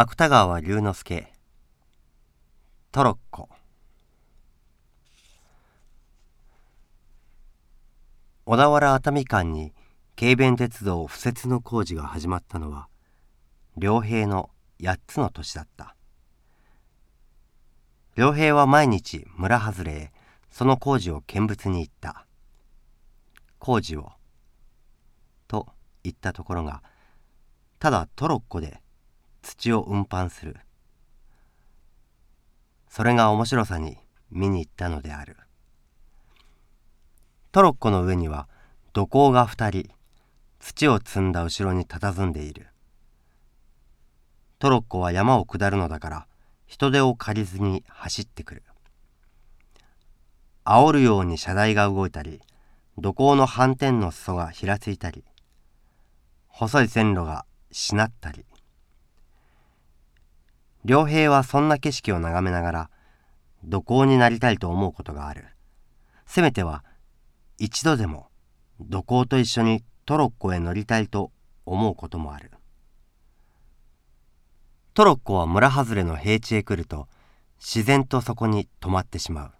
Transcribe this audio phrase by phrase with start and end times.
[0.00, 1.32] 芥川龍之介。
[2.92, 3.48] トロッコ。
[8.46, 9.72] 小田原熱海間に
[10.16, 12.86] 軽便鉄道敷設の工事が始まったのは
[13.76, 15.96] 良平の8つの年だった。
[18.14, 20.12] 良平は毎日村外れへ
[20.48, 22.24] その工事を見物に行った。
[23.58, 24.12] 工事を
[25.48, 25.66] と
[26.04, 26.84] 言ったところが
[27.80, 28.80] ただトロッコで
[29.42, 30.56] 土を運搬する。
[32.88, 33.98] それが面白さに
[34.30, 35.36] 見に行ったのである。
[37.52, 38.48] トロッコの上には
[38.92, 39.90] 土工が二人
[40.60, 42.68] 土を積んだ後ろに佇んでいる。
[44.58, 46.26] トロッコは山を下るのだから
[46.66, 48.62] 人手を借りずに走ってくる。
[50.64, 52.42] 煽るように車台が動いたり
[52.98, 55.24] 土工の斑点の裾がひらついたり
[56.48, 58.44] 細い線路がしなったり。
[60.84, 62.90] 良平はそんな景色を眺めながら
[63.64, 65.46] 土工になりたいと思うことがある。
[66.26, 66.84] せめては
[67.58, 68.28] 一度でも
[68.80, 71.32] 土工と一緒にトロッコへ乗りたいと
[71.66, 72.50] 思うこともある。
[74.94, 77.08] トロッコは村外れの平地へ来ると
[77.58, 79.52] 自然とそこに止まってしまう。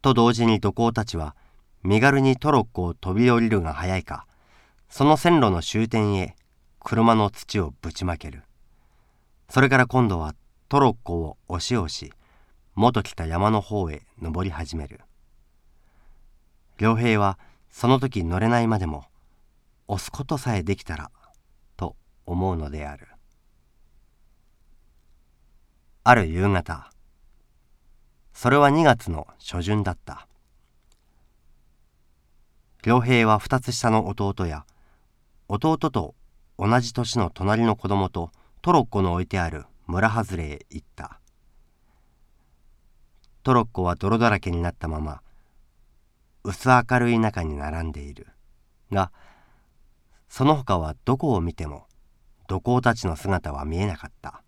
[0.00, 1.36] と同時に土工たちは
[1.82, 4.26] 身軽にトロッコを飛び降りるが早いか
[4.88, 6.36] その線路の終点へ
[6.80, 8.42] 車の土をぶちまける。
[9.52, 10.34] それから今度は
[10.70, 12.10] トロッコを押し押し
[12.74, 15.02] 元来た山の方へ登り始める。
[16.78, 19.04] 良平はその時乗れないまでも
[19.88, 21.10] 押すことさえできたら
[21.76, 23.08] と思うのである。
[26.04, 26.90] ある夕方
[28.32, 30.28] それは2月の初旬だった。
[32.86, 34.64] 良平は2つ下の弟や
[35.48, 36.14] 弟と
[36.58, 38.30] 同じ年の隣の子供と
[38.62, 41.18] トロッコの置いてある村外れへ行った。
[43.42, 45.20] トロッコは泥だらけになったまま
[46.44, 48.28] 薄明るい中に並んでいる。
[48.92, 49.10] が
[50.28, 51.88] その他はどこを見ても
[52.46, 54.44] 土工たちの姿は見えなかった。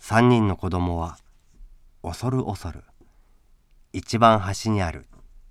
[0.00, 1.16] 三人の子供は
[2.02, 2.82] 恐る恐る
[3.92, 5.06] 一番端にある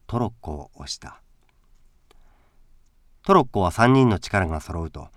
[0.08, 1.22] トロッコを押した。
[3.24, 5.08] トロッコは三人の力が揃うと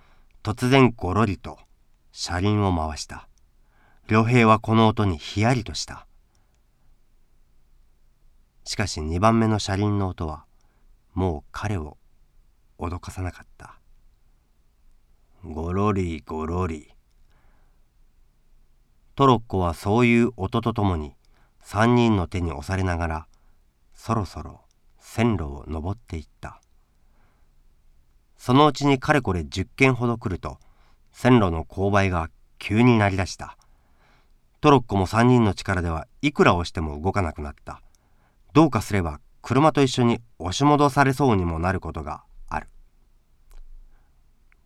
[0.46, 1.58] 突然ごろりと
[2.12, 3.26] 車輪を回した。
[4.06, 6.06] 良平はこの音にヒヤリとした。
[8.62, 10.44] しかし二番目の車輪の音は
[11.14, 11.96] もう彼を
[12.78, 13.80] 脅かさなかった。
[15.42, 16.94] ごろりごろり。
[19.16, 21.16] トロッコはそういう音とともに
[21.60, 23.26] 三人の手に押されながら
[23.94, 24.60] そろそろ
[25.00, 26.60] 線路を登っていった。
[28.38, 30.58] そのうちにかれこれ10軒ほど来ると
[31.12, 33.56] 線路の勾配が急になりだした。
[34.60, 37.82] トロッコも3人の力ではいくら押しても動かなくなった。
[38.52, 42.68] どうかすれば車と一緒に押し戻されそうにもなることがある。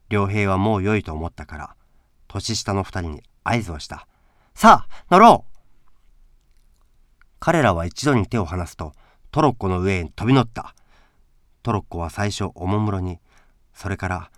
[0.08, 1.76] 良平はもう良いと思ったから
[2.28, 4.06] 年下の2人に合図をした。
[4.54, 5.50] さあ乗ろう！
[7.38, 8.92] 彼らは一度に手を離すと
[9.30, 10.74] トロッコの上へ飛び乗った。
[11.62, 13.18] トロッコは最初おもむろに
[13.80, 14.30] それから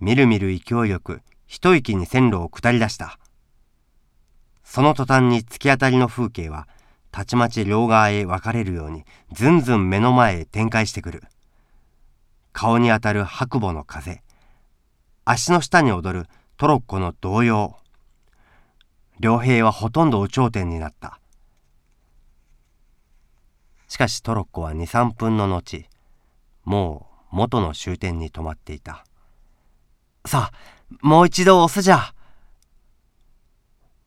[0.00, 3.18] みるみる勢いよく一息に線路を下り出した。
[4.64, 6.66] その途端に突き当たりの風景は
[7.10, 11.24] たちまち両側へ分かれるようにずんずん目の前へ展開してくる。
[12.54, 14.22] 顔に当たる白母の風。
[15.26, 16.26] 足の下に踊る
[16.56, 17.76] トロッコの動揺
[19.20, 21.20] 良平はほとんど有頂天になった。
[23.88, 25.84] しかしトロッコは23分の後
[26.64, 29.04] もう元の終点に止まっていた。
[30.24, 32.14] さあもう一度押すじゃ。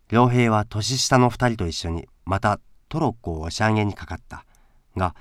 [0.09, 4.45] 良平は年下の二人と一緒にまたトロッコを押し上げにかかった。
[4.97, 5.13] が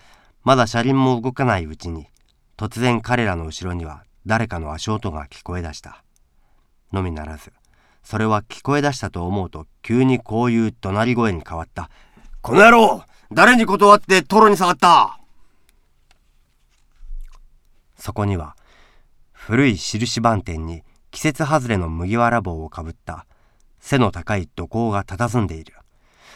[0.42, 2.06] まだ車輪も動かないうちに
[2.56, 6.02] 突然彼らの後ろには誰かの足音が聞こえ出した。
[6.90, 7.52] のみならず
[8.02, 11.90] それは聞こえ出したと思うと急にこういう怒鳴り声に変わった
[12.40, 15.17] 「この野郎誰に断ってトロに下がった？
[17.98, 18.56] そこには
[19.32, 23.26] 古い印番店に季節外れの麦わら帽をかぶった
[23.80, 25.74] 背の高い土工が佇んでいる。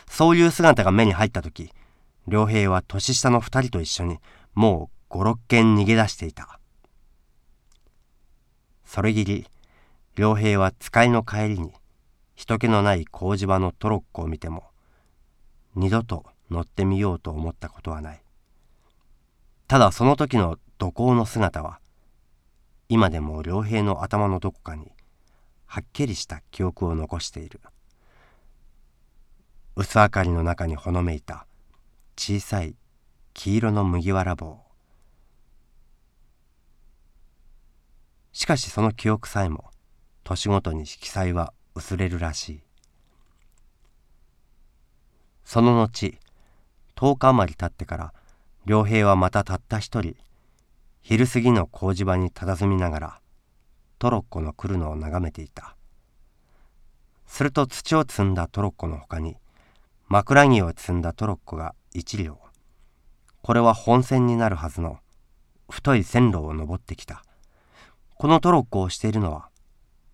[0.09, 1.73] そういう姿が目に入った時
[2.27, 4.19] 良平は年下の二人と一緒に
[4.55, 6.59] もう五六軒逃げ出していた。
[8.85, 9.47] それぎり
[10.17, 11.73] 良平は使いの帰りに
[12.35, 14.65] 人気のない工事場のトロッコを見ても
[15.75, 18.23] 二度と乗ってみようと思ったことはない。
[19.69, 21.79] ただその時の土工の姿は
[22.89, 24.91] 今でも良平の頭のどこかに
[25.65, 27.61] はっきりした記憶を残している。
[29.77, 31.47] 薄明かりの中にほのめいた
[32.17, 32.75] 小さい
[33.33, 34.59] 黄色の麦わら帽。
[38.33, 39.71] しかしその記憶さえも
[40.25, 42.63] 年ごとに色彩は薄れるらしい。
[45.45, 46.19] その後
[46.97, 48.13] 10日余り経ってから
[48.67, 50.17] 良平はまたたった一人
[51.03, 53.21] 昼過ぎの麹場に佇みながら
[53.99, 55.77] トロッコの来るのを眺めていた。
[57.27, 59.37] すると土を積んだトロッコのほかに
[60.07, 62.39] 枕木を積んだトロッコが一両。
[63.43, 65.01] これは本線になるはずの
[65.69, 67.25] 太い線路を登ってきた。
[68.15, 69.49] このトロッコをしているのは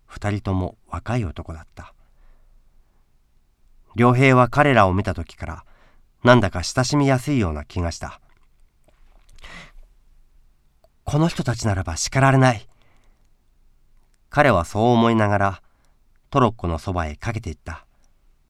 [0.07, 1.93] 二人とも若い男だった。
[3.95, 5.65] 良平は彼らを見た時から
[6.23, 8.19] なんだか親しみやすいような気がした。
[11.11, 12.67] この人たちならば叱られない。
[14.29, 15.61] 彼はそう思いながら
[16.29, 17.87] トロッコのそばへかけていった。